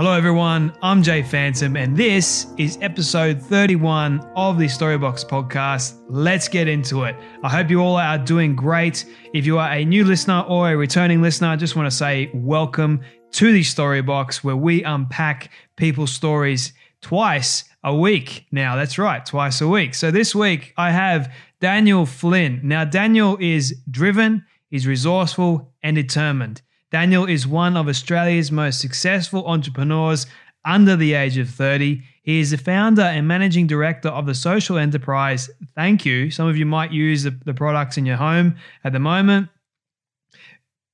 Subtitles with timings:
[0.00, 0.72] Hello, everyone.
[0.80, 6.02] I'm Jay Phantom, and this is episode 31 of the Storybox podcast.
[6.08, 7.14] Let's get into it.
[7.42, 9.04] I hope you all are doing great.
[9.34, 12.30] If you are a new listener or a returning listener, I just want to say
[12.32, 13.02] welcome
[13.32, 18.46] to the Storybox, where we unpack people's stories twice a week.
[18.50, 19.94] Now, that's right, twice a week.
[19.94, 21.30] So this week, I have
[21.60, 22.62] Daniel Flynn.
[22.64, 26.62] Now, Daniel is driven, he's resourceful, and determined.
[26.90, 30.26] Daniel is one of Australia's most successful entrepreneurs
[30.64, 32.02] under the age of 30.
[32.22, 36.30] He is the founder and managing director of the social enterprise Thank You.
[36.30, 39.48] Some of you might use the, the products in your home at the moment.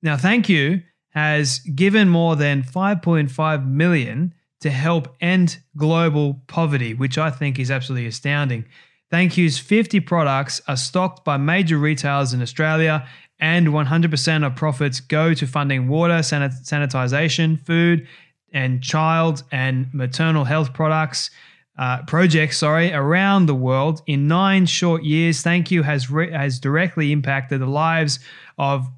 [0.03, 7.17] Now, Thank You has given more than 5.5 million to help end global poverty, which
[7.17, 8.67] I think is absolutely astounding.
[9.11, 13.09] Thank You's 50 products are stocked by major retailers in Australia
[13.39, 18.09] and 100% of profits go to funding water, sanit- sanitization, food,
[18.53, 21.31] and child and maternal health products.
[21.79, 25.43] Uh, projects, sorry, around the world in nine short years.
[25.43, 28.19] Thank you has re- has directly impacted the lives
[28.57, 28.89] of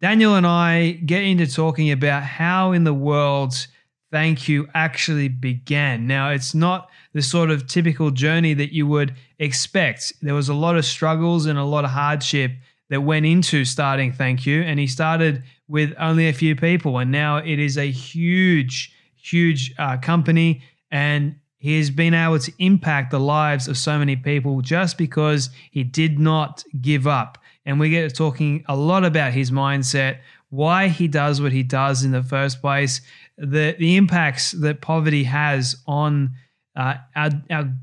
[0.00, 3.66] Daniel and I get into talking about how in the world
[4.12, 6.06] Thank You actually began.
[6.06, 10.12] Now, it's not the sort of typical journey that you would expect.
[10.22, 12.52] There was a lot of struggles and a lot of hardship
[12.88, 17.10] that went into starting Thank You, and he started with only a few people, and
[17.10, 18.92] now it is a huge
[19.30, 24.14] huge uh, company, and he has been able to impact the lives of so many
[24.16, 27.38] people just because he did not give up.
[27.64, 30.18] And we get talking a lot about his mindset,
[30.50, 33.00] why he does what he does in the first place,
[33.36, 36.30] the the impacts that poverty has on
[36.76, 37.74] uh, our, our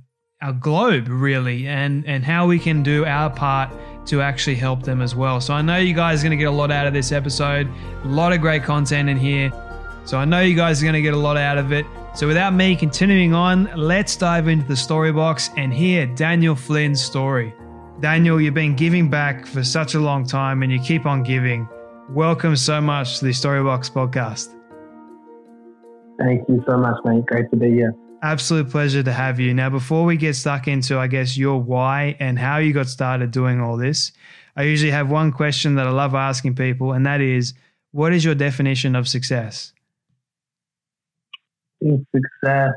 [0.41, 3.69] our globe really, and and how we can do our part
[4.07, 5.41] to actually help them as well.
[5.41, 7.67] So I know you guys are going to get a lot out of this episode.
[8.03, 9.51] A lot of great content in here.
[10.05, 11.85] So I know you guys are going to get a lot out of it.
[12.13, 17.01] So without me continuing on, let's dive into the story box and hear Daniel Flynn's
[17.01, 17.53] story.
[18.01, 21.69] Daniel, you've been giving back for such a long time and you keep on giving.
[22.09, 24.53] Welcome so much to the Storybox podcast.
[26.19, 27.25] Thank you so much, mate.
[27.25, 27.95] Great to be here.
[28.21, 29.53] Absolute pleasure to have you.
[29.53, 33.31] Now, before we get stuck into, I guess, your why and how you got started
[33.31, 34.11] doing all this,
[34.57, 37.53] I usually have one question that I love asking people, and that is
[37.91, 39.71] what is your definition of success?
[41.83, 42.71] Think success,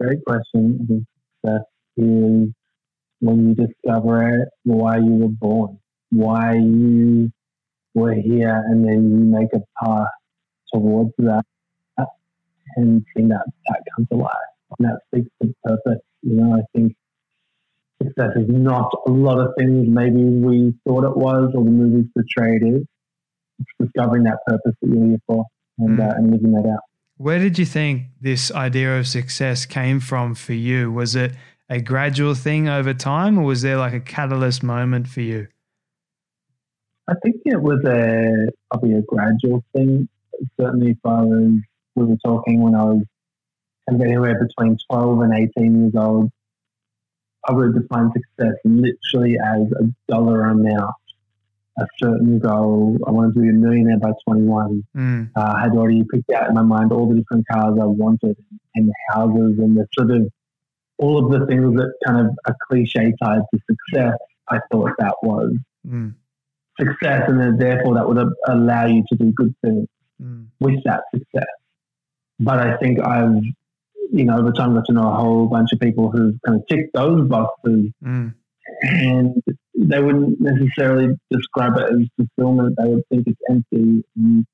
[0.00, 0.80] great question.
[0.82, 1.04] I think
[1.44, 1.64] success
[1.96, 2.48] is
[3.20, 5.78] when you discover it, why you were born,
[6.10, 7.30] why you
[7.94, 10.08] were here, and then you make a path
[10.72, 11.44] towards that
[12.76, 14.32] and seeing that that comes alive.
[14.78, 16.02] And that speaks to purpose.
[16.22, 16.94] You know, I think
[18.02, 22.06] success is not a lot of things maybe we thought it was or the movies
[22.12, 22.86] portrayed it.
[23.58, 25.44] It's discovering that purpose that you're here for
[25.78, 26.06] and, mm.
[26.06, 26.80] uh, and living that out.
[27.18, 30.92] Where did you think this idea of success came from for you?
[30.92, 31.32] Was it
[31.70, 35.48] a gradual thing over time, or was there like a catalyst moment for you?
[37.08, 40.08] I think it was a probably a gradual thing.
[40.60, 41.54] Certainly, if I was
[41.94, 43.02] we were talking when I was
[43.86, 46.30] and anywhere between 12 and 18 years old,
[47.48, 50.94] I would define success literally as a dollar amount,
[51.78, 52.96] a certain goal.
[53.06, 54.82] I wanted to be a millionaire by 21.
[54.96, 55.30] Mm.
[55.36, 58.36] Uh, I had already picked out in my mind all the different cars I wanted
[58.74, 60.28] and the houses and the sort of
[60.98, 64.16] all of the things that kind of are cliche tied to success.
[64.48, 65.54] I thought that was
[65.86, 66.14] Mm.
[66.80, 68.18] success, and then therefore that would
[68.48, 69.86] allow you to do good things
[70.22, 70.46] Mm.
[70.60, 71.46] with that success.
[72.40, 73.42] But I think I've,
[74.12, 76.66] you know, over time got to know a whole bunch of people who've kind of
[76.68, 78.34] ticked those boxes Mm.
[78.82, 79.42] and
[79.78, 82.76] they wouldn't necessarily describe it as fulfillment.
[82.78, 84.46] They would think it's empty and,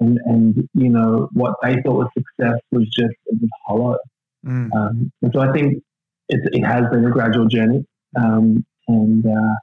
[0.00, 3.98] and, and you know, what they thought was success was just, it was hollow.
[4.44, 4.74] Mm.
[4.74, 5.82] Um, and so I think
[6.28, 7.84] it, it has been a gradual journey.
[8.16, 9.54] Um, and uh,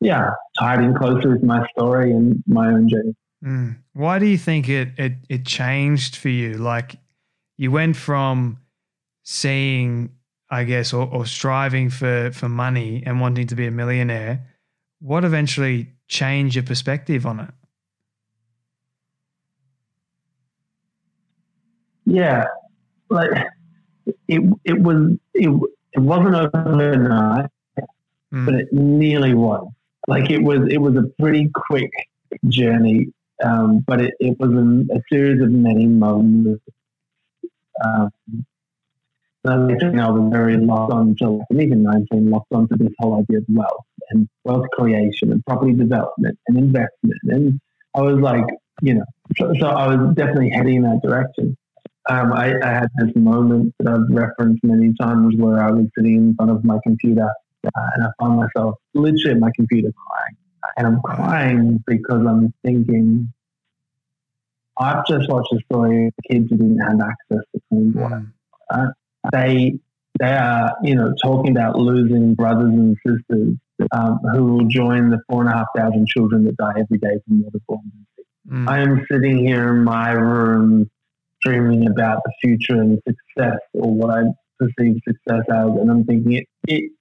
[0.00, 3.14] yeah, tied in closer with my story and my own journey.
[3.44, 3.76] Mm.
[3.92, 6.54] Why do you think it, it it changed for you?
[6.54, 6.96] Like
[7.56, 8.58] you went from
[9.22, 10.10] seeing,
[10.54, 14.46] I guess, or, or striving for for money and wanting to be a millionaire.
[15.00, 17.50] What eventually changed your perspective on it?
[22.06, 22.44] Yeah,
[23.10, 23.30] like
[24.28, 25.48] it, it was, it,
[25.92, 27.50] it wasn't overnight,
[28.32, 28.46] Mm.
[28.46, 29.70] but it nearly was.
[30.08, 31.90] Like it was, it was a pretty quick
[32.48, 33.12] journey,
[33.44, 36.62] um, but it, it was a, a series of many moments.
[37.84, 38.10] Um,
[39.44, 42.92] and I think I was very locked on to, and even 19, locked onto this
[42.98, 47.20] whole idea of wealth and wealth creation and property development and investment.
[47.24, 47.60] And
[47.94, 48.46] I was like,
[48.80, 49.04] you know,
[49.36, 51.56] so, so I was definitely heading in that direction.
[52.08, 56.16] Um, I, I had this moment that I've referenced many times where I was sitting
[56.16, 57.28] in front of my computer
[57.66, 60.36] uh, and I found myself literally at my computer crying.
[60.76, 63.32] And I'm crying because I'm thinking,
[64.78, 68.26] I've just watched a story of kids who didn't have access to clean water.
[68.72, 68.92] Mm.
[69.32, 69.74] They
[70.20, 73.56] they are, you know, talking about losing brothers and sisters
[73.92, 77.20] um, who will join the four and a half thousand children that die every day
[77.26, 77.82] from waterborne
[78.16, 78.26] disease.
[78.48, 78.68] Mm.
[78.68, 80.88] I am sitting here in my room
[81.42, 84.22] dreaming about the future and success or what I
[84.58, 85.66] perceive success as.
[85.80, 86.92] And I'm thinking, it, it,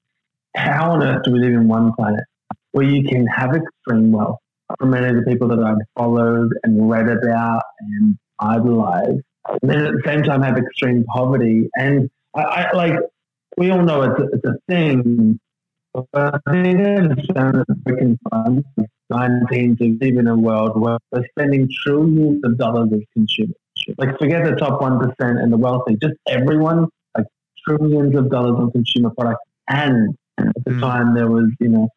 [0.55, 2.23] how on earth do we live in one planet
[2.71, 4.39] where you can have extreme wealth
[4.79, 9.85] from many of the people that I've followed and read about and idolized, and then
[9.85, 11.69] at the same time have extreme poverty?
[11.75, 12.95] And I, I like,
[13.57, 15.39] we all know it's a, it's a thing,
[15.93, 18.63] but I to understand that can find
[19.09, 23.55] 19 to live in a world where they're spending trillions of dollars as consumers.
[23.97, 26.87] Like, forget the top 1% and the wealthy, just everyone,
[27.17, 27.25] like
[27.67, 29.43] trillions of dollars on consumer products.
[29.69, 30.81] And at the Mm.
[30.81, 31.89] time, there was, you know,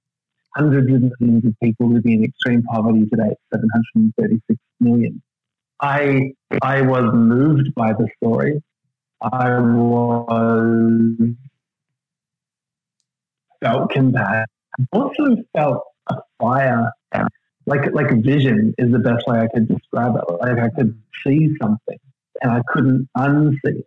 [0.57, 5.23] hundreds of millions of people living in extreme poverty today, it's 736 million.
[5.81, 6.33] I,
[6.63, 8.63] I was moved by the story.
[9.21, 11.35] I was
[13.61, 14.47] felt compassion.
[14.93, 16.91] Also felt a fire
[17.67, 20.33] like like vision is the best way I could describe it.
[20.41, 21.99] Like I could see something
[22.43, 23.85] and I couldn't unsee it.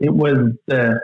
[0.00, 1.00] It was the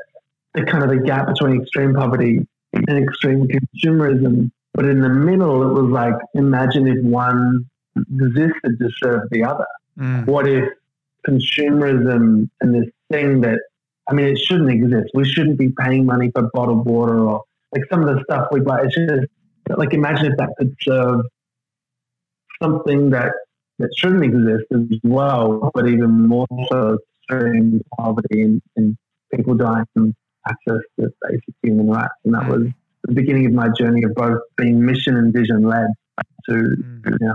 [0.54, 4.50] the kind of the gap between extreme poverty and extreme consumerism.
[4.74, 9.66] But in the middle, it was like imagine if one existed to serve the other.
[9.98, 10.26] Mm.
[10.26, 10.68] What if
[11.26, 13.58] consumerism and this thing that
[14.08, 15.10] I mean, it shouldn't exist.
[15.12, 18.60] We shouldn't be paying money for bottled water or like some of the stuff we
[18.60, 18.82] buy.
[18.82, 19.26] It's just
[19.76, 21.20] like imagine if that could serve
[22.62, 23.32] something that
[23.78, 28.96] that shouldn't exist as well, but even more so extreme poverty and, and
[29.32, 30.14] people dying from
[30.48, 32.14] access to basic human rights.
[32.24, 32.66] And that was
[33.04, 35.88] the beginning of my journey of both being mission and vision led
[36.48, 37.16] to Mm.
[37.20, 37.34] yeah.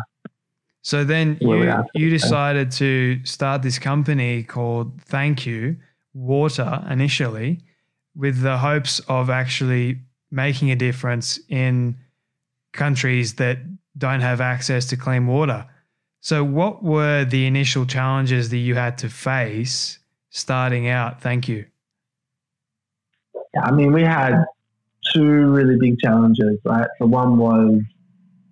[0.84, 5.78] So then you you decided to start this company called Thank You
[6.14, 7.62] Water initially,
[8.16, 11.96] with the hopes of actually making a difference in
[12.74, 13.60] countries that
[13.98, 15.66] don't have access to clean water.
[16.20, 20.00] So, what were the initial challenges that you had to face
[20.32, 21.22] starting out?
[21.22, 21.66] Thank you.
[23.62, 24.44] I mean, we had
[25.14, 26.88] two really big challenges, right?
[27.00, 27.80] So one was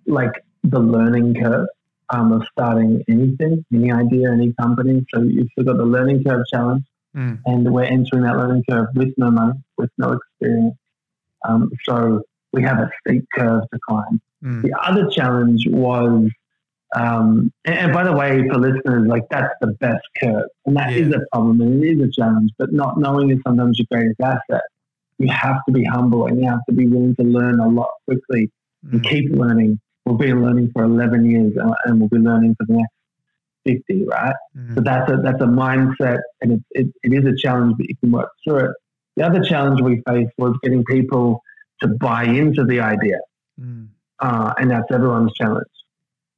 [0.06, 0.32] like
[0.64, 1.66] the learning curve
[2.12, 5.04] um, of starting anything, any idea, any company.
[5.14, 6.84] So you've still got the learning curve challenge,
[7.16, 7.40] Mm.
[7.44, 10.74] and we're entering that learning curve with no money, with no experience.
[11.46, 12.22] Um, so
[12.54, 14.20] we have a steep curve to climb.
[14.42, 14.62] Mm.
[14.62, 16.30] The other challenge was,
[16.96, 20.92] um, and, and by the way, for listeners, like that's the best curve, and that
[20.94, 21.16] is Yeah.
[21.18, 22.50] a problem and it is a challenge.
[22.58, 24.62] But not knowing is sometimes your greatest asset.
[25.18, 27.90] You have to be humble and you have to be willing to learn a lot
[28.06, 28.50] quickly
[28.90, 29.08] and Mm.
[29.10, 29.78] keep learning.
[30.04, 32.92] We've been learning for 11 years uh, and we'll be learning for the next
[33.64, 34.34] 50, right?
[34.56, 34.74] Mm.
[34.74, 37.96] So that's a, that's a mindset and it, it, it is a challenge, but you
[37.96, 38.70] can work through it.
[39.16, 41.42] The other challenge we faced was getting people
[41.82, 43.18] to buy into the idea.
[43.60, 43.88] Mm.
[44.18, 45.66] Uh, and that's everyone's challenge,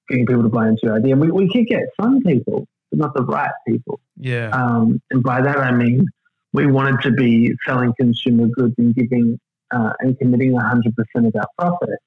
[0.08, 1.12] getting people to buy into the idea.
[1.12, 4.00] And we, we could get some people, but not the right people.
[4.16, 4.50] Yeah.
[4.50, 6.06] Um, and by that I mean
[6.52, 9.38] we wanted to be selling consumer goods and giving
[9.74, 11.98] uh, and committing 100% of our profit.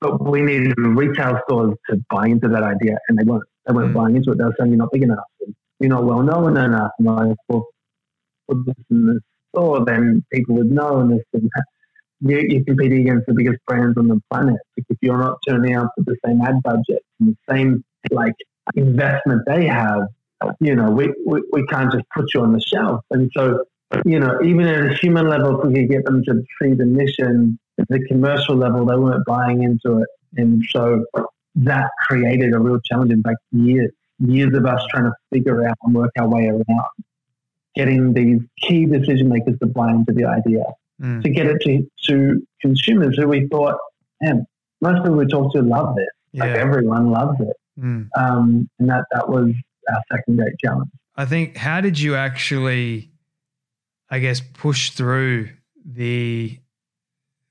[0.00, 3.44] But we needed retail stores to buy into that idea, and they weren't.
[3.66, 3.94] They weren't Mm.
[3.94, 4.38] buying into it.
[4.38, 6.92] They were saying you're not big enough, and you're not well known enough.
[6.98, 7.66] And I well,
[8.48, 9.20] put this in the
[9.54, 11.00] store, then people would know.
[11.00, 11.64] And this, and that.
[12.20, 14.60] you, you're competing against the biggest brands on the planet.
[14.76, 18.34] If you're not turning out with the same ad budget and the same like
[18.74, 20.02] investment they have,
[20.60, 23.02] you know, we, we, we can't just put you on the shelf.
[23.10, 23.64] And so,
[24.04, 26.86] you know, even at a human level, if we could get them to see the
[26.86, 30.08] mission, at the commercial level, they weren't buying into it.
[30.36, 31.04] And so
[31.56, 33.12] that created a real challenge.
[33.12, 36.64] In fact, years, years of us trying to figure out and work our way around
[37.74, 40.64] getting these key decision makers to buy into the idea,
[41.00, 41.22] Mm.
[41.22, 43.76] to get it to, to consumers who we thought,
[44.22, 44.46] man,
[44.80, 46.06] most people we talk to love this.
[46.32, 46.56] Like Yeah.
[46.56, 47.54] everyone loves it.
[47.78, 48.08] Mm.
[48.16, 49.52] Um, and that, that was
[49.92, 50.88] our second great challenge.
[51.16, 53.10] I think how did you actually,
[54.10, 55.50] I guess, push through
[55.84, 56.58] the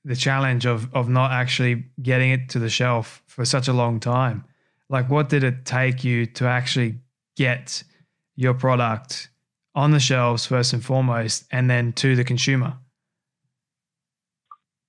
[0.06, 4.00] the challenge of of not actually getting it to the shelf for such a long
[4.00, 4.44] time?
[4.88, 7.00] Like, what did it take you to actually
[7.36, 7.82] get
[8.36, 9.28] your product
[9.74, 12.78] on the shelves first and foremost, and then to the consumer?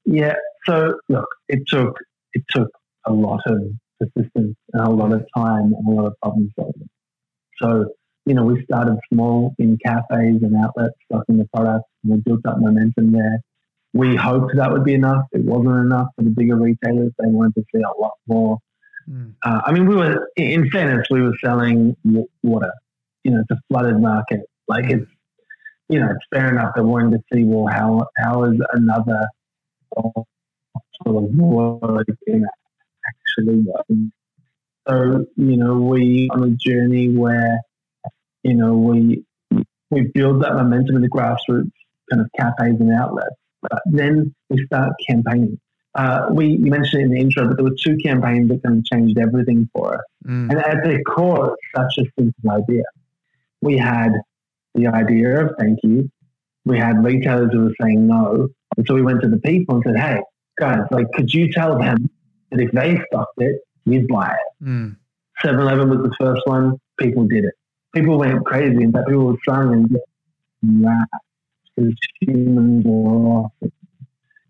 [0.06, 0.36] Yeah.
[0.68, 1.98] So look, it took
[2.34, 2.70] it took
[3.06, 3.60] a lot of
[4.00, 6.90] persistence and a lot of time and a lot of problem solving.
[7.60, 7.86] So
[8.28, 12.46] you know, we started small in cafes and outlets, stocking the products, and we built
[12.46, 13.40] up momentum there.
[13.98, 15.26] We hoped that would be enough.
[15.32, 17.12] It wasn't enough for the bigger retailers.
[17.18, 18.60] They wanted to see a lot more.
[19.10, 19.34] Mm.
[19.44, 21.96] Uh, I mean, we were in fairness, we were selling
[22.44, 22.72] water.
[23.24, 24.42] You know, it's a flooded market.
[24.68, 25.10] Like it's,
[25.90, 26.74] you know, it's fair enough.
[26.76, 29.28] They're wanting to see well, how how is another
[29.96, 30.28] sort
[31.06, 32.04] of water
[33.08, 34.12] actually working?
[34.88, 37.60] So you know, we on a journey where
[38.44, 39.24] you know we
[39.90, 41.72] we build that momentum in the grassroots
[42.10, 45.60] kind of cafes and outlets, but then we start campaigning.
[45.96, 48.78] Uh, we we mentioned it in the intro, but there were two campaigns that kind
[48.80, 50.02] of changed everything for us.
[50.26, 50.52] Mm.
[50.52, 52.84] And at their core, it's such a simple idea.
[53.62, 54.14] We had
[54.76, 56.10] the idea of thank you.
[56.66, 58.48] We had retailers who were saying no.
[58.76, 60.22] And so we went to the people and said, hey,
[60.60, 62.10] guys, like, could you tell them
[62.52, 64.64] that if they stocked it, you'd buy it?
[64.64, 64.98] Mm.
[65.42, 66.80] 7 Eleven was the first one.
[67.00, 67.54] People did it.
[67.94, 68.84] People went crazy.
[68.84, 69.88] In fact, people were saying,
[70.64, 71.27] rats, because
[71.78, 71.96] awesome.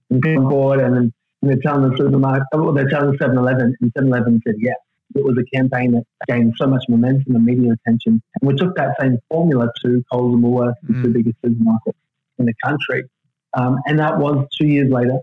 [0.10, 3.38] And people were bored and then and they're telling the supermarket, well, they're telling 7
[3.38, 4.76] Eleven, and 7 Eleven said yes.
[5.14, 8.22] It was a campaign that gained so much momentum and media attention.
[8.42, 11.14] And we took that same formula to Coles and Woolworths, the two Mm.
[11.14, 11.94] biggest supermarkets
[12.40, 13.04] in the country.
[13.54, 15.20] Um, and that was two years later.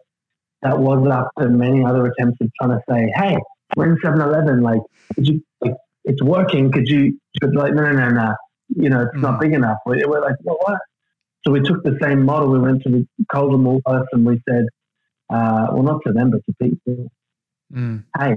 [0.62, 3.36] That was after many other attempts of trying to say, hey,
[3.76, 4.62] we're in 7 Eleven.
[4.62, 4.80] Like,
[5.16, 6.70] you, like, it's working.
[6.70, 8.34] Could you, could like, no, no, no, no.
[8.76, 9.40] You know, it's not Mm.
[9.40, 9.78] big enough.
[9.84, 10.78] We, we're like, well, what?
[11.46, 12.50] So we took the same model.
[12.50, 14.66] We went to the and Woolworths and we said,
[15.30, 17.10] uh, well, not to them, but to people,
[17.72, 18.04] Mm.
[18.18, 18.36] hey,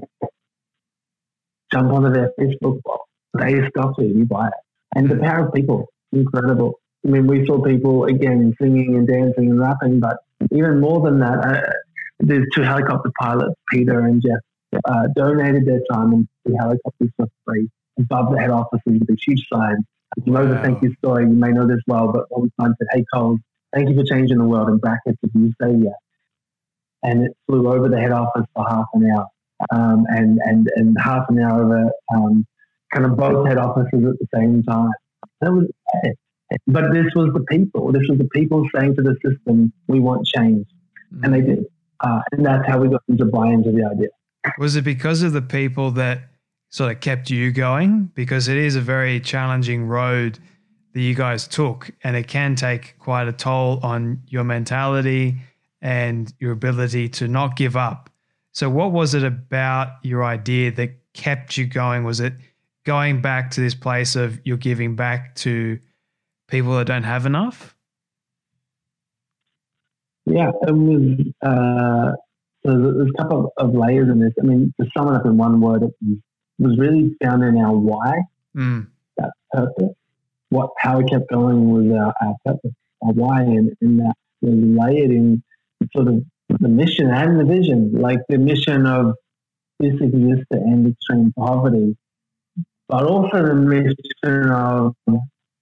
[1.72, 3.08] jump onto their Facebook wall.
[3.38, 4.54] They stock it, you buy it.
[4.96, 6.80] And the power of people, incredible.
[7.06, 10.18] I mean, we saw people again singing and dancing and rapping, but
[10.52, 11.72] even more than that, uh,
[12.20, 14.40] there's two helicopter pilots, Peter and Jeff,
[14.86, 19.18] uh, donated their time and the helicopters for free above the head offices with a
[19.24, 19.86] huge sign.
[20.18, 22.74] If you know the thank you story, you may know this well, but one sign
[22.80, 23.40] said, Hey, Coles,
[23.74, 25.94] thank you for changing the world in brackets if you say yes.
[27.04, 29.28] And it flew over the head office for half an hour.
[29.72, 32.46] Um, and, and, and half an hour it, um,
[32.94, 34.92] kind of both head offices at the same time.
[35.42, 35.68] That was.
[36.66, 37.92] But this was the people.
[37.92, 40.66] This was the people saying to the system, we want change.
[41.24, 41.66] And they did.
[42.00, 44.10] Uh, and that's how we got them to buy into the idea.
[44.58, 46.22] Was it because of the people that
[46.70, 48.12] sort of kept you going?
[48.14, 50.40] Because it is a very challenging road
[50.94, 55.38] that you guys took, and it can take quite a toll on your mentality
[55.82, 58.10] and your ability to not give up.
[58.52, 62.04] So, what was it about your idea that kept you going?
[62.04, 62.34] Was it
[62.86, 65.80] going back to this place of you're giving back to
[66.48, 67.76] people that don't have enough?
[70.26, 71.20] Yeah, it was.
[71.46, 72.12] Uh,
[72.66, 74.34] so there's a couple of layers in this.
[74.42, 76.18] I mean, to sum it up in one word, it was,
[76.60, 78.24] was really found in our why,
[78.58, 78.88] Mm,
[79.18, 79.94] that purpose.
[80.50, 82.72] What how we kept going was our, our purpose,
[83.04, 85.44] our why, and, and that was layered in
[85.96, 86.24] sort of
[86.60, 87.92] the mission and the vision.
[87.94, 89.14] Like the mission of
[89.80, 91.96] this exists to end extreme poverty,
[92.88, 94.96] but also the mission of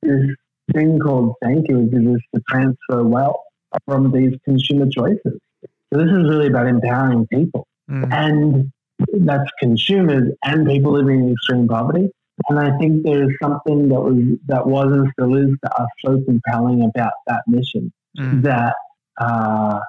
[0.01, 0.35] this
[0.73, 3.41] thing called thank you, which is to transfer wealth
[3.85, 5.39] from these consumer choices.
[5.91, 7.67] So this is really about empowering people.
[7.89, 8.13] Mm.
[8.13, 8.71] And
[9.13, 12.09] that's consumers and people living in extreme poverty.
[12.49, 16.21] And I think there's something that was that was and still is to us so
[16.25, 18.41] compelling about that mission mm.
[18.43, 18.75] that
[19.19, 19.79] uh,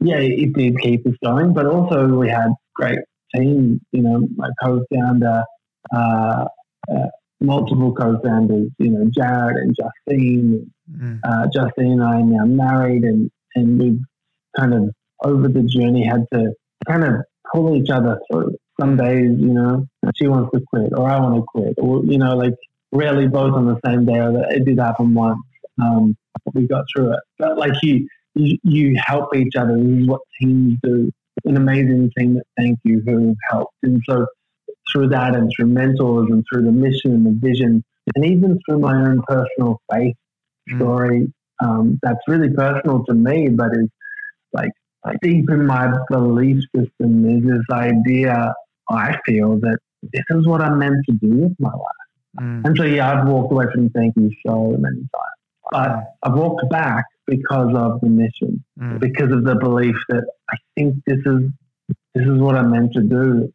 [0.00, 1.52] yeah, it did keep us going.
[1.52, 3.00] But also we had great
[3.34, 5.42] team, you know, my co-founder,
[5.94, 6.44] uh,
[6.90, 7.06] uh,
[7.40, 10.70] multiple co-founders, you know, Jarryd and Justine.
[10.90, 11.20] Mm.
[11.24, 14.00] Uh, Justine and I are now married, and and we've
[14.56, 14.90] kind of
[15.24, 16.52] over the journey had to
[16.86, 17.14] kind of
[17.52, 18.56] pull each other through.
[18.80, 22.18] Some days, you know, she wants to quit, or I want to quit, or you
[22.18, 22.54] know, like
[22.92, 24.18] rarely both on the same day.
[24.18, 25.40] Or it did happen once.
[25.82, 26.16] Um,
[26.54, 29.76] we got through it, but like you, you, you help each other.
[29.76, 31.10] This is what teams do.
[31.44, 34.26] An amazing team that thank you who helped, and so
[34.92, 38.78] through that, and through mentors, and through the mission and the vision, and even through
[38.78, 40.16] my own personal faith
[40.70, 40.76] mm.
[40.76, 43.88] story, um, that's really personal to me, but is
[44.52, 44.72] like
[45.22, 48.54] deep in my belief system is this idea
[48.90, 52.40] I feel that this is what I'm meant to do with my life.
[52.40, 52.64] Mm.
[52.64, 55.38] And so, yeah, I've walked away from thank you so many times.
[55.70, 56.06] But mm.
[56.22, 58.98] I've walked back because of the mission, mm.
[59.00, 61.50] because of the belief that I think this is
[62.14, 63.52] this is what I'm meant to do,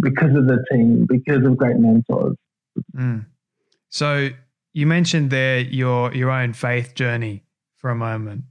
[0.00, 2.36] because of the team, because of great mentors.
[2.96, 3.26] Mm.
[3.88, 4.30] So
[4.72, 7.44] you mentioned there your your own faith journey
[7.76, 8.44] for a moment.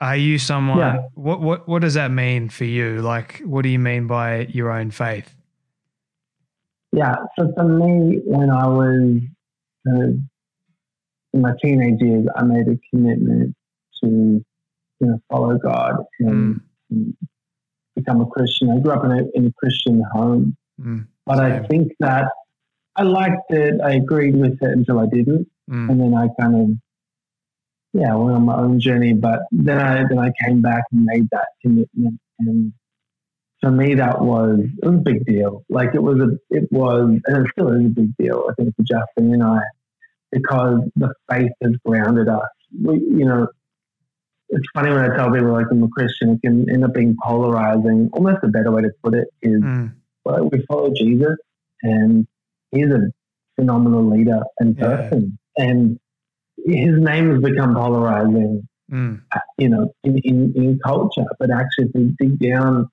[0.00, 0.78] Are you someone?
[0.78, 1.02] Yeah.
[1.14, 3.02] What what what does that mean for you?
[3.02, 5.34] Like, what do you mean by your own faith?
[6.92, 7.16] Yeah.
[7.38, 9.20] So for me, when I was
[9.86, 10.12] uh,
[11.32, 13.54] in my teenage years, I made a commitment
[14.02, 14.44] to you
[15.00, 16.60] know follow God and, mm.
[16.90, 17.16] and
[17.94, 18.70] become a Christian.
[18.70, 21.06] I grew up in a, in a Christian home, mm.
[21.26, 21.52] but Same.
[21.52, 22.30] I think that
[22.96, 23.80] I liked it.
[23.84, 25.90] I agreed with it until I didn't, mm.
[25.90, 26.76] and then I kind of
[27.92, 29.12] yeah, I went on my own journey.
[29.12, 32.72] But then I then I came back and made that commitment, and
[33.60, 35.64] for me that was it was a big deal.
[35.68, 38.46] Like it was a it was and it still is a big deal.
[38.48, 39.60] I think for Justine and I,
[40.32, 42.48] because the faith has grounded us.
[42.82, 43.48] We, you know,
[44.50, 47.16] it's funny when I tell people like I'm a Christian, it can end up being
[47.22, 48.10] polarizing.
[48.12, 49.92] Almost a better way to put it is, mm.
[50.24, 51.36] well, we follow Jesus,
[51.82, 52.26] and
[52.72, 53.00] he's a
[53.56, 55.64] phenomenal leader and person, yeah.
[55.64, 55.99] and
[56.66, 59.20] his name has become polarizing, mm.
[59.58, 62.88] you know, in, in, in culture, but actually if we dig down,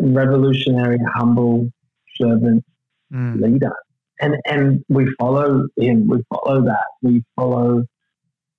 [0.00, 1.70] revolutionary, humble
[2.16, 2.64] servant
[3.12, 3.40] mm.
[3.40, 3.74] leader.
[4.20, 7.84] And, and we follow him, we follow that, we follow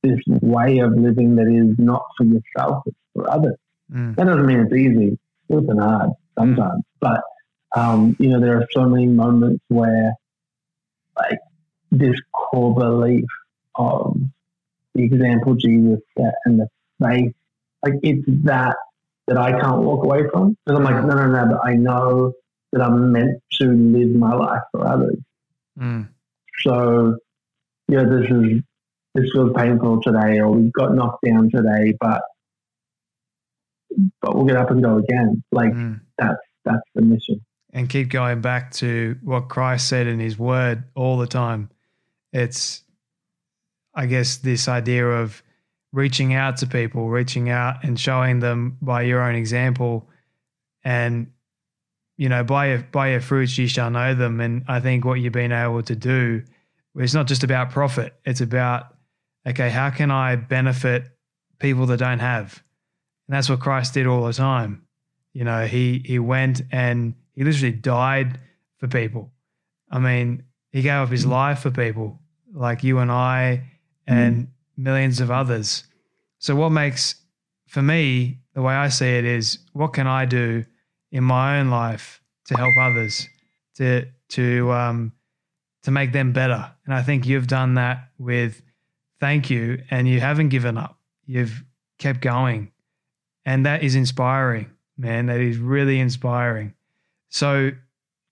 [0.04, 3.58] this way of living that is not for yourself, it's for others.
[3.92, 4.16] Mm.
[4.16, 7.22] That doesn't mean it's easy, it's hard sometimes, but
[7.76, 10.14] um, you know, there are so many moments where
[11.18, 11.40] like
[11.92, 13.26] this core belief
[13.80, 14.16] of
[14.94, 16.68] the example Jesus set and the
[17.02, 17.34] faith.
[17.84, 18.76] Like it's that
[19.28, 22.34] that I can't walk away from because I'm like, no, no, no, but I know
[22.72, 25.18] that I'm meant to live my life for others.
[25.80, 26.10] Mm.
[26.60, 27.18] So,
[27.88, 28.62] yeah, this is
[29.16, 32.22] this feels painful today, or we got knocked down today, but
[34.22, 35.44] but we'll get up and go again.
[35.52, 36.00] Like mm.
[36.18, 37.42] that's that's the mission.
[37.72, 41.70] And keep going back to what Christ said in His Word all the time.
[42.34, 42.84] It's
[43.94, 45.44] I guess, this idea of
[45.92, 50.08] reaching out to people, reaching out and showing them by your own example.
[50.84, 51.32] And,
[52.18, 54.40] you know, by your, by your fruits you shall know them.
[54.40, 56.44] And I think what you've been able to do,
[56.96, 58.96] it's not just about profit, it's about,
[59.48, 61.06] okay, how can I benefit
[61.60, 62.64] people that don't have?
[63.28, 64.84] And that's what Christ did all the time.
[65.34, 68.40] You know, he he went and he literally died
[68.78, 69.32] for people.
[69.92, 72.20] I mean, he gave up his life for people
[72.52, 73.64] like you and I
[74.10, 74.48] and mm.
[74.78, 75.84] millions of others.
[76.40, 77.16] So, what makes,
[77.68, 80.66] for me, the way I see it is what can I do
[81.12, 83.28] in my own life to help others,
[83.76, 85.14] to, to, um,
[85.84, 86.72] to make them better?
[86.86, 88.62] And I think you've done that with
[89.20, 90.98] thank you, and you haven't given up.
[91.26, 91.64] You've
[91.98, 92.72] kept going.
[93.46, 95.28] And that is inspiring, man.
[95.28, 96.74] That is really inspiring.
[97.30, 97.72] So,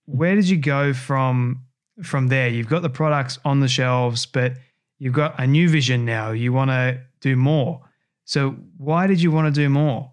[0.06, 1.64] where did you go from
[2.02, 2.48] from there?
[2.48, 4.54] You've got the products on the shelves, but
[4.98, 6.32] you've got a new vision now.
[6.32, 7.82] You want to do more.
[8.24, 10.12] So why did you want to do more?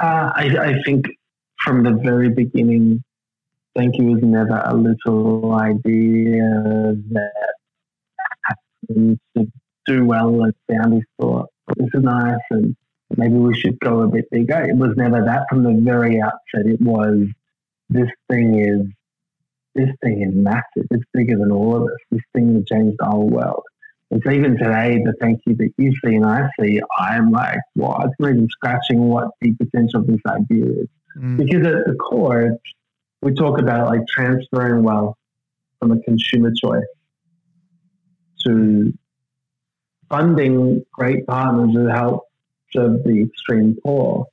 [0.00, 1.04] Uh, I, I, think
[1.62, 3.04] from the very beginning,
[3.76, 7.50] thank you was never a little idea that
[8.88, 9.18] to
[9.86, 12.74] do well and Founders thought this is nice and
[13.16, 14.64] maybe we should go a bit bigger.
[14.64, 16.66] It was never that from the very outset.
[16.66, 17.26] It was
[17.88, 18.86] this thing is
[19.74, 20.86] this thing is massive.
[20.90, 21.98] It's bigger than all of us.
[22.10, 23.62] This thing will change the whole world.
[24.10, 28.02] It's even today, the thank you that you see and I see, I'm like, wow,
[28.04, 30.88] it's not even scratching what the potential of this idea is.
[31.16, 31.36] Mm.
[31.36, 32.58] Because at the core,
[33.22, 35.16] we talk about like transferring wealth
[35.78, 36.84] from a consumer choice
[38.46, 38.92] to
[40.08, 42.24] funding great partners that help
[42.72, 44.26] serve the extreme poor.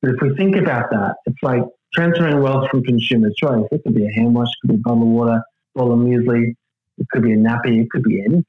[0.00, 1.62] But if we think about that, it's like
[1.94, 3.66] transferring wealth from consumer choice.
[3.70, 5.42] It could be a hand wash, it could be a bottle of water,
[5.74, 6.54] bowl of muesli,
[6.98, 8.44] it could be a nappy, it could be anything.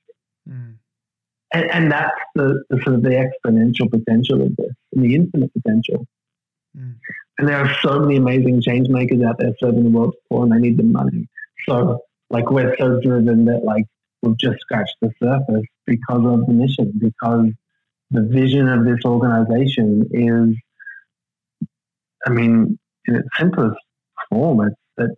[0.50, 0.76] Mm.
[1.54, 6.06] And, and, that's the, the, sort of the exponential potential of this, the infinite potential.
[6.78, 6.96] Mm.
[7.38, 10.52] And there are so many amazing change makers out there serving the world's poor, and
[10.52, 11.28] they need the money.
[11.68, 13.86] So, like, we're so driven that like
[14.22, 17.48] we've just scratched the surface because of the mission, because
[18.12, 21.68] the vision of this organization is,
[22.26, 22.78] I mean,
[23.08, 23.78] in its simplest
[24.30, 25.16] form, it's that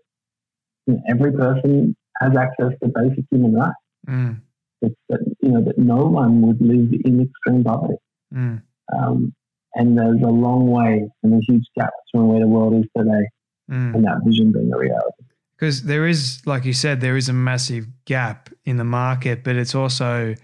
[0.85, 3.75] you know, every person has access to basic human rights.
[4.07, 4.41] Mm.
[4.81, 7.95] It's that you know that no one would live in extreme poverty,
[8.33, 8.61] mm.
[8.95, 9.33] um,
[9.75, 13.27] and there's a long way and a huge gap between where the world is today
[13.69, 13.95] mm.
[13.95, 15.23] and that vision being a reality.
[15.55, 19.55] Because there is, like you said, there is a massive gap in the market, but
[19.55, 20.35] it's also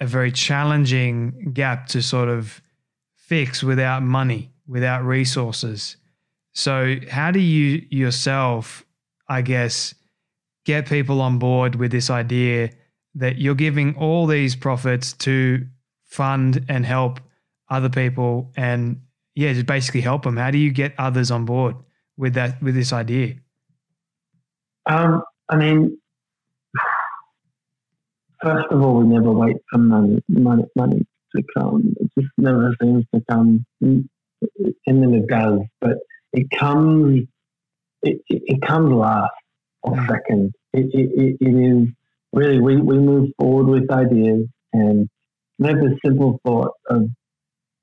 [0.00, 2.62] a very challenging gap to sort of
[3.14, 5.96] fix without money, without resources.
[6.58, 8.84] So, how do you yourself,
[9.28, 9.94] I guess,
[10.66, 12.70] get people on board with this idea
[13.14, 15.64] that you're giving all these profits to
[16.02, 17.20] fund and help
[17.70, 19.00] other people and
[19.36, 20.36] yeah, just basically help them?
[20.36, 21.76] How do you get others on board
[22.16, 23.36] with that with this idea?
[24.90, 25.96] Um, I mean,
[28.42, 31.94] first of all, we never wait for money, money, money to come.
[32.00, 34.08] It just never seems to come, and
[34.86, 35.60] then it does.
[35.80, 35.98] But
[36.32, 37.26] it comes
[38.02, 39.32] it, it, it comes last
[39.82, 40.08] or mm.
[40.08, 40.52] second.
[40.72, 41.88] It, it, it is
[42.32, 45.08] really we, we move forward with ideas and
[45.64, 47.08] have the simple thought of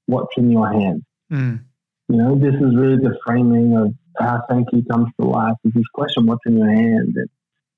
[0.05, 1.03] what's in your hand.
[1.31, 1.63] Mm.
[2.07, 5.73] You know, this is really the framing of how thank you comes to life is
[5.73, 7.15] this question, what's in your hand?
[7.15, 7.29] And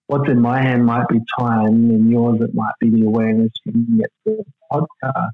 [0.08, 3.72] what's in my hand might be time, and yours it might be the awareness you
[3.72, 5.30] can get to the podcast.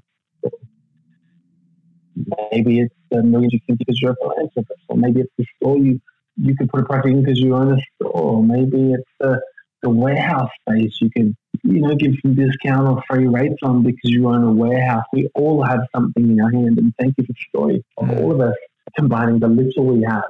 [2.52, 5.78] Maybe it's the millions you can because you're a philanthropist, or maybe it's the store
[5.78, 6.00] you
[6.36, 8.10] you could put a project in because you own a store.
[8.12, 9.40] Or maybe it's the
[9.82, 14.10] the warehouse space you can you know give some discount or free rates on because
[14.10, 15.04] you own a warehouse.
[15.12, 18.32] We all have something in our hand, and thank you for the story of all
[18.32, 18.56] of us
[18.96, 20.24] combining the little we have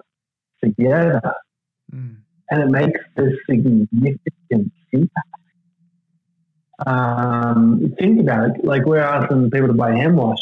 [0.62, 1.20] together,
[1.92, 2.16] mm.
[2.50, 5.28] and it makes this significant impact.
[6.86, 10.40] Um, think about it, like we're asking people to buy hand wash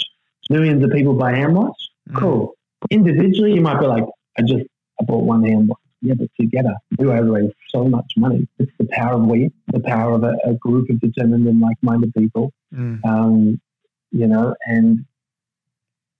[0.51, 1.77] millions of people buy hand wash.
[2.11, 2.19] Mm.
[2.19, 2.55] Cool.
[2.91, 4.05] Individually, you might be like,
[4.39, 4.65] I just
[5.01, 5.79] I bought one hand wash.
[6.05, 8.49] Yeah, but together, we were raise so much money.
[8.59, 12.13] It's the power of we, the power of a, a group of determined and like-minded
[12.15, 12.53] people.
[12.75, 13.05] Mm.
[13.05, 13.61] Um,
[14.11, 15.05] you know, and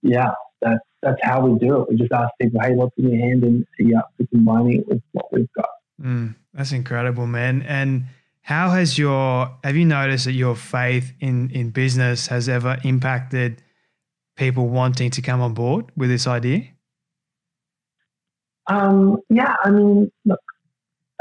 [0.03, 0.31] yeah,
[0.61, 1.91] that's that's how we do it.
[1.91, 5.03] We just ask people, "Hey, what's in your hand?" and yeah, we're combining it with
[5.13, 5.69] what we've got.
[6.01, 7.63] Mm, that's incredible, man.
[7.63, 8.05] And
[8.43, 13.63] how has your have you noticed that your faith in in business has ever impacted
[14.37, 16.69] people wanting to come on board with this idea?
[18.67, 20.41] Um, yeah, I mean, look,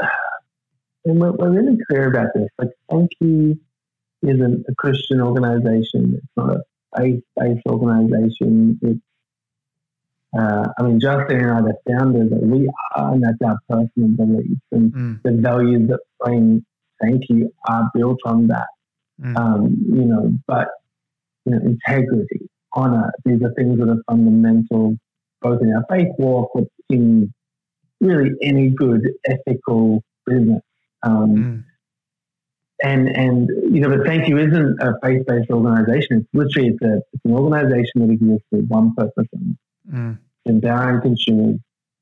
[1.04, 2.48] and we're, we're, really clear about this.
[2.58, 3.58] Like, Thank You
[4.22, 6.14] isn't a Christian organization.
[6.16, 6.62] It's not a
[6.96, 8.78] faith-based organization.
[8.82, 9.00] It's,
[10.38, 14.08] uh, I mean, Justine and I, the founders, that we are, and that's our personal
[14.10, 15.22] beliefs, and mm.
[15.24, 16.64] the values that frame
[17.02, 18.68] Thank You are built on that.
[19.20, 19.36] Mm.
[19.36, 20.68] Um, you know, but
[21.44, 23.12] you know, integrity, honor.
[23.24, 24.96] These are things that are fundamental
[25.40, 27.32] both in our faith walk, but in
[28.00, 30.62] really any good ethical business.
[31.02, 31.64] Um, mm.
[32.84, 36.18] And and you know, but Thank You isn't a faith based organization.
[36.18, 39.28] It's literally it's, a, it's an organization that exists with one purpose:
[39.92, 40.18] mm.
[40.46, 41.58] empowering consumers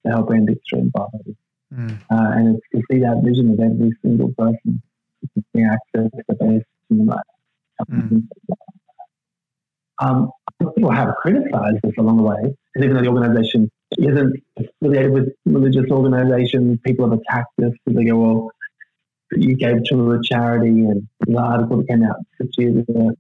[0.07, 1.37] to help end extreme poverty.
[1.75, 1.99] Mm.
[2.11, 4.83] Uh, and it's to see that vision of every single person
[5.57, 8.29] access to the basic human rights.
[9.99, 10.31] Um,
[10.61, 15.29] people have criticized this along the way, because even though the organization isn't affiliated with
[15.47, 18.51] religious organizations, people have attacked this because they go, well,
[19.33, 23.13] you gave to a charity, and the article that came out six years ago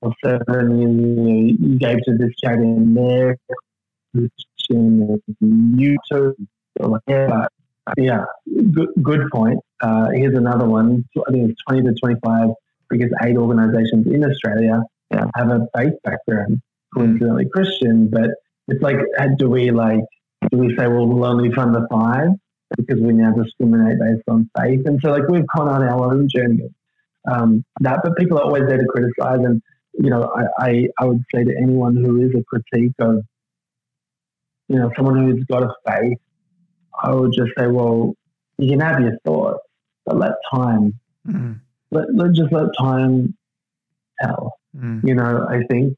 [0.00, 3.38] or seven years ago, you gave to this charity, and they're
[4.12, 5.20] Christian.
[7.08, 7.46] Yeah,
[7.96, 8.24] yeah,
[8.72, 9.58] good, good point.
[9.80, 11.04] Uh, here's another one.
[11.26, 12.50] I think it's 20 to 25
[12.90, 14.82] biggest aid organizations in Australia
[15.36, 16.60] have a faith background,
[16.94, 18.30] coincidentally Christian, but
[18.68, 20.04] it's like, uh, do we like,
[20.50, 22.28] do we say, well, we'll only fund the five
[22.76, 24.80] because we now discriminate based on faith.
[24.86, 26.70] And so, like, we've gone on our own journey
[27.30, 29.40] um, that, but people are always there to criticize.
[29.44, 29.62] And,
[29.94, 33.22] you know, I, I, I would say to anyone who is a critique of,
[34.68, 36.18] you know, someone who's got a faith,
[37.02, 38.14] I would just say, well,
[38.58, 39.60] you can have your thoughts,
[40.06, 40.94] but let time,
[41.26, 41.60] mm.
[41.90, 43.36] let, let just let time
[44.20, 44.54] tell.
[44.76, 45.06] Mm.
[45.06, 45.96] You know, I think,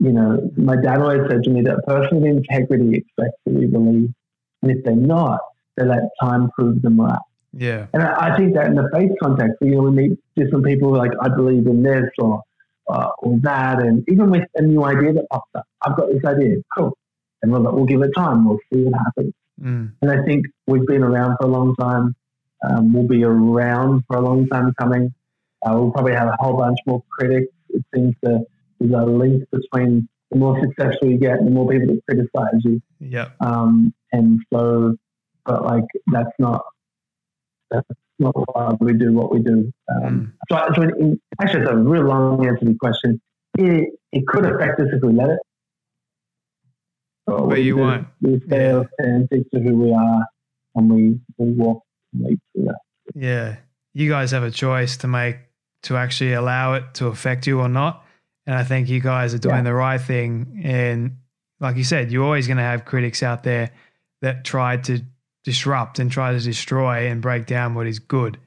[0.00, 3.54] you know, my dad always said to me that a person of integrity expects to
[3.54, 4.14] be believed.
[4.62, 5.40] And if they're not,
[5.76, 7.18] they let time prove them right.
[7.52, 7.86] Yeah.
[7.92, 10.92] And I, I think that in the faith context, you know, we meet different people
[10.92, 12.42] like, I believe in this or,
[12.88, 13.80] uh, or that.
[13.80, 16.56] And even with a new idea that pops up, I've got this idea.
[16.76, 16.96] Cool.
[17.42, 18.48] And we'll, we'll give it time.
[18.48, 19.32] We'll see what happens.
[19.62, 19.92] Mm.
[20.02, 22.14] And I think we've been around for a long time.
[22.68, 25.14] Um, we'll be around for a long time coming.
[25.64, 27.52] Uh, we'll probably have a whole bunch more critics.
[27.70, 28.40] It seems to
[28.80, 32.80] there's a link between the more successful you get, the more people that criticize you.
[33.00, 33.30] Yeah.
[33.40, 34.96] Um, and so,
[35.44, 36.62] but like that's not
[37.70, 37.86] that's
[38.18, 39.72] not why we do what we do.
[39.90, 40.32] Um, mm.
[40.50, 43.20] So, so in, in, actually, it's a real long answer to the question.
[43.58, 45.38] It, it could affect us if we let it.
[47.28, 48.06] So but you won't.
[48.22, 48.84] We stay yeah.
[49.00, 50.24] authentic to who we are,
[50.76, 51.82] and we, we walk
[52.18, 52.78] right through that.
[53.14, 53.56] Yeah,
[53.92, 55.36] you guys have a choice to make
[55.82, 58.04] to actually allow it to affect you or not.
[58.46, 59.62] And I think you guys are doing yeah.
[59.62, 60.62] the right thing.
[60.64, 61.18] And
[61.60, 63.70] like you said, you're always going to have critics out there
[64.22, 65.00] that try to
[65.44, 68.38] disrupt and try to destroy and break down what is good.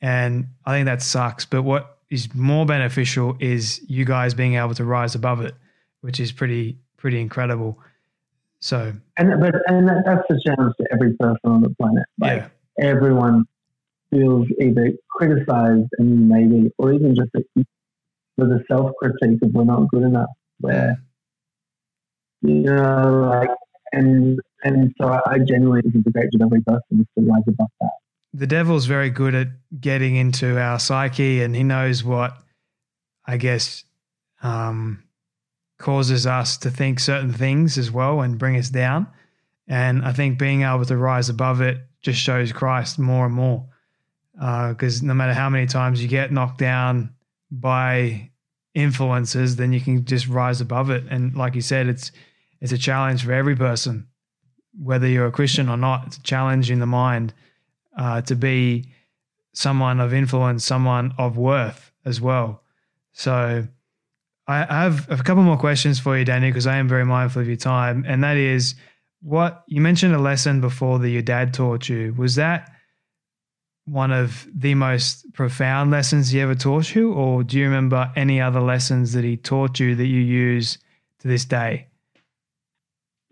[0.00, 1.44] And I think that sucks.
[1.44, 5.54] But what is more beneficial is you guys being able to rise above it,
[6.00, 7.78] which is pretty pretty incredible.
[8.60, 12.04] So and but and that's the challenge to every person on the planet.
[12.18, 12.84] Like yeah.
[12.84, 13.46] everyone
[14.14, 17.42] feels either criticized and maybe or even just a,
[18.36, 20.30] with a self critique of we're not good enough.
[20.60, 20.96] Where
[22.42, 23.50] you know, like
[23.92, 27.90] and and so I genuinely think a great person is rise above that.
[28.32, 29.48] The devil's very good at
[29.80, 32.36] getting into our psyche, and he knows what
[33.26, 33.84] I guess
[34.42, 35.04] um,
[35.78, 39.06] causes us to think certain things as well and bring us down.
[39.66, 43.66] And I think being able to rise above it just shows Christ more and more.
[44.34, 47.14] Because uh, no matter how many times you get knocked down
[47.50, 48.30] by
[48.74, 51.04] influences, then you can just rise above it.
[51.08, 52.10] And like you said, it's
[52.60, 54.08] it's a challenge for every person,
[54.76, 56.06] whether you're a Christian or not.
[56.06, 57.34] It's a challenge in the mind
[57.96, 58.92] uh, to be
[59.52, 62.62] someone of influence, someone of worth as well.
[63.12, 63.66] So
[64.46, 67.48] I have a couple more questions for you, Danny, because I am very mindful of
[67.48, 68.04] your time.
[68.06, 68.74] And that is
[69.22, 72.14] what you mentioned a lesson before that your dad taught you.
[72.18, 72.70] Was that
[73.86, 77.12] one of the most profound lessons he ever taught you?
[77.12, 80.78] Or do you remember any other lessons that he taught you that you use
[81.20, 81.88] to this day?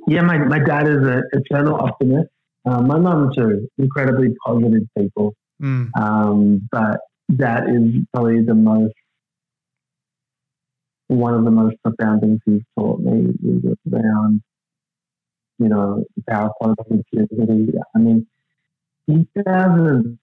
[0.07, 2.29] Yeah, my, my dad is an eternal optimist.
[2.65, 5.35] Uh, my mum too, incredibly positive people.
[5.61, 5.91] Mm.
[5.99, 8.95] Um, but that is probably the most
[11.09, 14.43] one of the most profound things he's taught me is around,
[15.59, 17.73] you know, the power of positivity.
[17.95, 18.27] I mean,
[19.07, 20.19] he doesn't,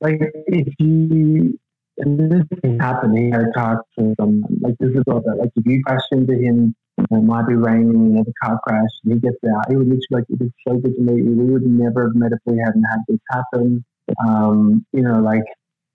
[0.00, 1.58] like, if you,
[1.98, 5.36] and this can happen, he had a car to someone, like, this is all that,
[5.38, 9.14] like, if you crash into him, it might be raining, and a car crash, and
[9.14, 11.32] he gets out, he would literally like, it is so good to meet you.
[11.32, 13.84] We would never have met if we hadn't had this happen.
[14.26, 15.42] Um, you know, like,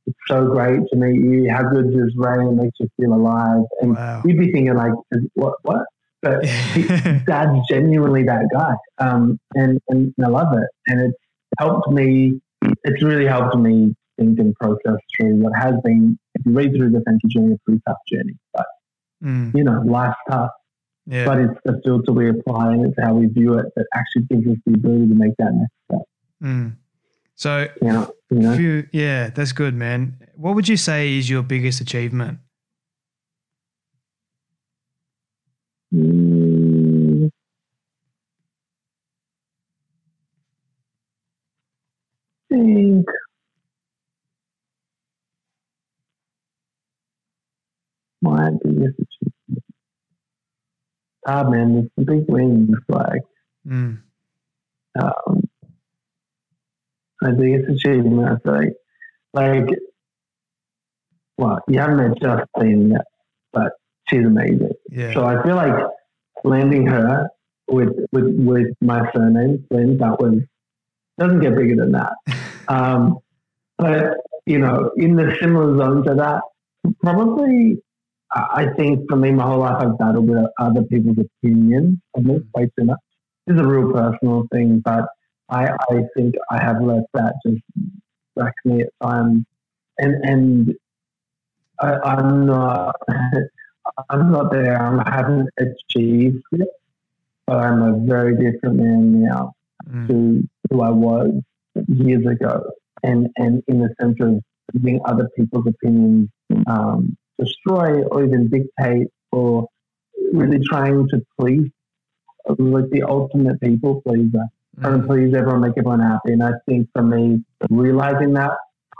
[0.06, 1.52] it's so great to meet you.
[1.52, 3.64] How good does rain makes you feel alive?
[3.82, 4.22] And wow.
[4.26, 4.94] you'd be thinking like,
[5.34, 5.86] what, what?
[6.22, 10.68] But he, Dad's genuinely that guy, um, and, and I love it.
[10.88, 11.18] And it's
[11.60, 12.42] helped me.
[12.62, 16.18] It's really helped me think and process through what has been.
[16.36, 18.66] If you read through the Thank You journey, a pretty tough journey, but
[19.24, 19.56] mm.
[19.56, 20.52] you know, life's tough.
[21.08, 21.26] Yeah.
[21.26, 24.48] But it's the filter we apply and it's how we view it that actually gives
[24.48, 26.02] us the ability to make that next step.
[26.44, 26.76] Mm.
[27.36, 28.54] So, yeah, you know?
[28.54, 30.18] you, yeah, that's good, man.
[30.36, 32.38] What would you say is your biggest achievement?
[35.94, 37.32] Mm.
[42.51, 43.06] I think
[48.22, 49.64] my biggest achievement.
[51.28, 52.76] Ah, man, it's the big wins.
[52.88, 53.22] Like,
[53.68, 54.00] mm.
[55.02, 55.50] um,
[57.24, 58.28] I think it's achievement.
[58.28, 58.74] I feel like,
[59.34, 59.78] like,
[61.38, 63.06] well, you haven't met Justine yet,
[63.54, 63.74] but
[64.08, 64.72] she's amazing.
[64.90, 65.14] Yeah.
[65.14, 65.74] So I feel like
[66.44, 67.30] landing her
[67.68, 70.42] with with with my surname, Flynn, that was
[71.20, 72.14] doesn't get bigger than that.
[72.72, 73.20] um,
[73.78, 76.42] but you know, in the similar zone to that,
[77.04, 77.82] probably
[78.34, 82.40] I think for me, my whole life I've battled with other people's opinions of me
[82.56, 83.00] way too much.
[83.46, 85.06] This is a real personal thing, but
[85.50, 87.62] I, I think I have let that just
[88.38, 89.44] wreck me at times,
[89.98, 90.76] and and
[91.82, 92.96] I, I'm not
[94.10, 94.82] I'm not there.
[94.82, 96.70] I haven't achieved it,
[97.46, 99.54] but I'm a very different man now
[99.90, 100.08] mm.
[100.08, 101.34] to who I was
[101.88, 102.64] years ago,
[103.04, 104.42] and and in the sense of
[104.74, 106.30] letting other people's opinions
[106.68, 109.68] um, destroy or even dictate or
[110.34, 111.70] really trying to please
[112.58, 114.46] like the ultimate people pleaser.
[114.80, 116.32] Trying to please everyone make everyone happy.
[116.32, 118.52] And i think for me realizing that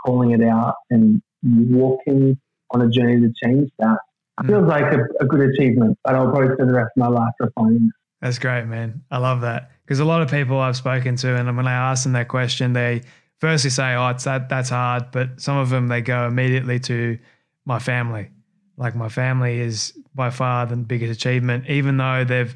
[0.04, 2.38] calling it out and walking
[2.72, 3.98] on a journey to change that
[4.40, 4.46] mm.
[4.46, 7.32] feels like a, a, good achievement but i'll probably spend the rest of my life
[7.40, 9.02] refining that that's great man.
[9.10, 12.04] I love that because a lot of people i've spoken to and when i ask
[12.04, 13.02] them that question they
[13.38, 17.18] firstly say oh it's that that's hard but some of them they go immediately to
[17.64, 18.30] my family
[18.76, 22.54] like my family is by far the biggest achievement, even though they've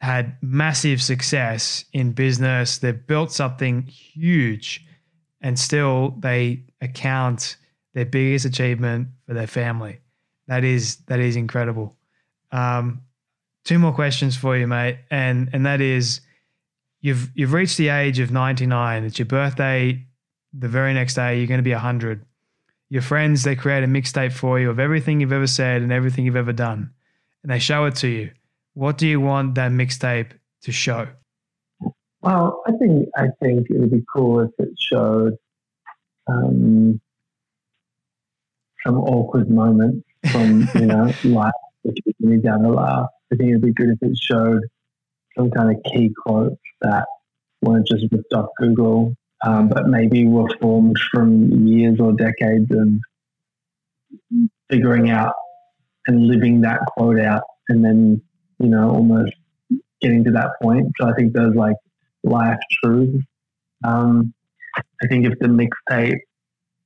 [0.00, 4.84] had massive success in business, they've built something huge,
[5.40, 7.56] and still they account
[7.94, 10.00] their biggest achievement for their family.
[10.48, 11.96] That is that is incredible.
[12.52, 13.02] Um,
[13.64, 16.20] two more questions for you, mate, and and that is,
[17.00, 19.04] you've you've reached the age of ninety nine.
[19.04, 20.06] It's your birthday.
[20.58, 22.24] The very next day, you're going to be hundred
[22.88, 26.24] your friends, they create a mixtape for you of everything you've ever said and everything
[26.24, 26.90] you've ever done,
[27.42, 28.30] and they show it to you.
[28.74, 30.30] What do you want that mixtape
[30.62, 31.08] to show?
[32.20, 35.36] Well, I think I think it would be cool if it showed
[36.28, 37.00] um,
[38.84, 43.08] some awkward moments from you know life, which me down the laugh.
[43.32, 44.62] I think it'd be good if it showed
[45.36, 47.06] some kind of key quotes that
[47.62, 52.88] weren't just ripped off Google um, but maybe were formed from years or decades of
[54.70, 55.34] figuring out
[56.06, 58.22] and living that quote out, and then
[58.58, 59.32] you know almost
[60.00, 60.90] getting to that point.
[60.98, 61.76] So I think those like
[62.24, 63.24] life truths.
[63.84, 64.32] Um,
[65.02, 66.20] I think if the mixtape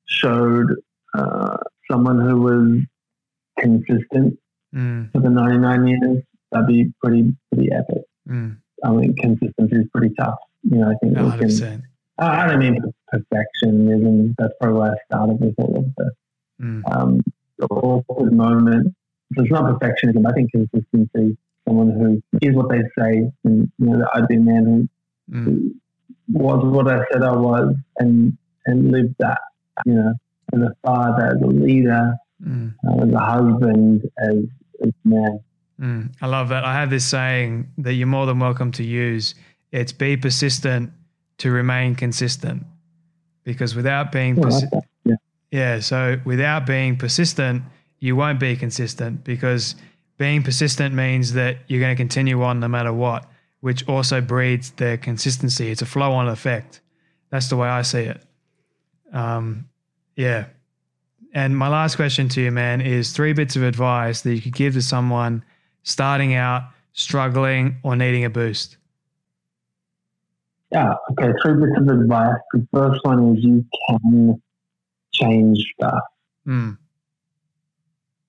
[0.07, 0.75] showed
[1.17, 1.57] uh,
[1.91, 2.81] someone who was
[3.59, 4.39] consistent
[4.75, 5.11] mm.
[5.13, 8.03] for the 99 years, that'd be pretty pretty epic.
[8.31, 8.57] Mm.
[8.85, 10.39] I mean, consistency is pretty tough.
[10.63, 11.33] You know, I think 100%.
[11.33, 11.51] we can
[12.19, 12.79] I don't mean
[13.13, 14.35] perfectionism.
[14.39, 16.11] That's probably where I started with all of the
[16.61, 16.83] mm.
[16.93, 17.25] um,
[17.71, 18.95] awkward moment.
[19.35, 20.27] So it's not perfectionism.
[20.29, 21.37] I think consistency.
[21.67, 24.89] Someone who is what they say, and you know, I'd be a man
[25.31, 25.45] who, mm.
[25.45, 25.75] who
[26.29, 29.41] was what I said I was, and and lived that.
[29.87, 30.15] You know,
[30.53, 32.15] as a father, as a leader,
[32.45, 32.75] mm.
[32.87, 34.37] uh, as a husband, as,
[34.83, 35.41] as a man.
[35.81, 36.13] Mm.
[36.21, 36.65] I love that.
[36.65, 39.35] I have this saying that you're more than welcome to use.
[39.73, 40.93] It's be persistent
[41.39, 42.65] to remain consistent
[43.45, 45.15] because without being persi- yeah.
[45.51, 47.63] yeah so without being persistent
[47.99, 49.75] you won't be consistent because
[50.19, 53.27] being persistent means that you're going to continue on no matter what
[53.61, 56.81] which also breeds the consistency it's a flow on effect
[57.31, 58.23] that's the way i see it
[59.13, 59.67] um,
[60.17, 60.45] yeah
[61.33, 64.55] and my last question to you man is three bits of advice that you could
[64.55, 65.43] give to someone
[65.83, 68.77] starting out struggling or needing a boost
[70.73, 72.37] yeah, okay, three bits of advice.
[72.53, 74.41] The first one is you can
[75.13, 76.01] change stuff.
[76.47, 76.79] Mm.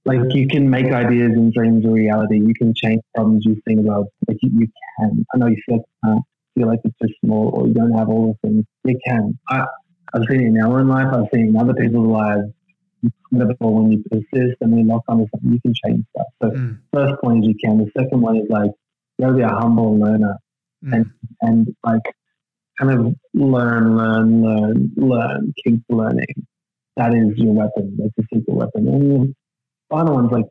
[0.06, 2.40] Like you can make ideas and dreams a reality.
[2.40, 4.08] You can change problems you think about.
[4.28, 4.68] Like you, you
[5.00, 5.26] can.
[5.34, 6.16] I know you feel, uh,
[6.56, 8.66] feel like it's too small or you don't have all the things.
[8.86, 9.38] You can.
[9.50, 9.66] I,
[10.14, 11.14] I've seen it in our own life.
[11.14, 12.52] I've seen it in other people's lives.
[13.32, 16.28] Before when you persist and you lock onto something, you can change stuff.
[16.42, 16.78] So mm.
[16.94, 17.78] first point is you can.
[17.78, 18.72] The second one is like
[19.18, 20.38] you gotta be a humble learner.
[20.86, 20.94] Mm.
[20.94, 21.12] And
[21.42, 22.04] and like
[22.80, 26.48] kind of learn, learn, learn, learn, keep learning.
[26.98, 27.98] That is your weapon.
[27.98, 28.88] That's a secret weapon.
[28.88, 29.36] And the
[29.90, 30.46] final one's like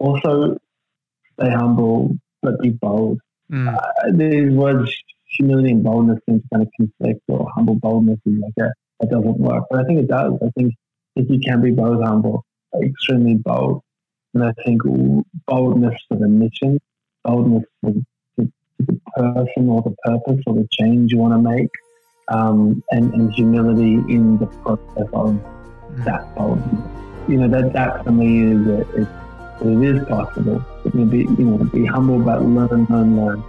[0.00, 0.56] also
[1.38, 3.20] stay humble, but be bold.
[3.50, 3.74] Mm.
[3.74, 4.94] Uh, these words,
[5.26, 9.10] humility and boldness, seem to kind of conflict, or humble boldness is like a, that
[9.10, 9.64] doesn't work.
[9.70, 10.32] But I think it does.
[10.42, 10.74] I think
[11.16, 12.44] if you can be both humble,
[12.82, 13.82] extremely bold,
[14.34, 14.82] and I think
[15.46, 16.80] boldness for the mission,
[17.24, 17.92] boldness for
[18.36, 18.52] the
[19.16, 21.70] person or the purpose or the change you want to make,
[22.28, 26.04] um, and, and, humility in the process of mm.
[26.04, 26.88] that boldness.
[27.28, 29.08] You know, that, that for me is it,
[29.60, 30.64] is possible.
[30.84, 33.42] It can be, you know, be humble, but learn, learn, learn,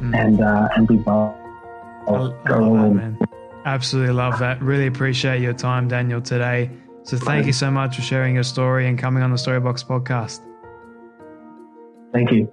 [0.00, 0.18] mm.
[0.18, 1.34] and uh, and be bold.
[2.06, 3.18] I, I love that, man.
[3.64, 4.62] Absolutely love that.
[4.62, 6.70] Really appreciate your time, Daniel, today.
[7.08, 10.42] So thank you so much for sharing your story and coming on the Storybox podcast.
[12.12, 12.52] Thank you.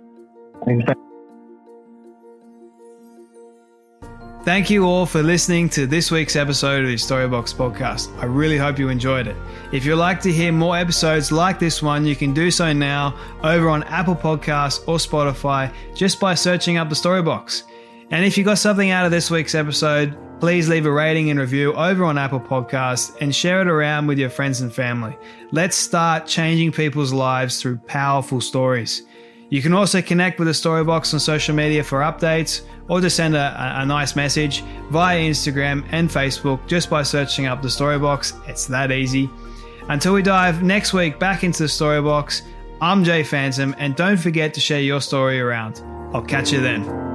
[0.64, 0.86] Thanks.
[4.46, 8.18] Thank you all for listening to this week's episode of the Storybox podcast.
[8.20, 9.36] I really hope you enjoyed it.
[9.74, 13.20] If you'd like to hear more episodes like this one, you can do so now
[13.44, 17.64] over on Apple Podcasts or Spotify just by searching up the Storybox.
[18.10, 21.40] And if you got something out of this week's episode, Please leave a rating and
[21.40, 25.18] review over on Apple Podcasts and share it around with your friends and family.
[25.52, 29.04] Let's start changing people's lives through powerful stories.
[29.50, 33.36] You can also connect with the Storybox on social media for updates or just send
[33.36, 34.62] a, a nice message
[34.92, 38.48] via Instagram and Facebook just by searching up the Storybox.
[38.50, 39.30] It's that easy.
[39.88, 42.42] Until we dive next week back into the Storybox,
[42.82, 45.82] I'm Jay Phantom, and don't forget to share your story around.
[46.14, 47.15] I'll catch you then.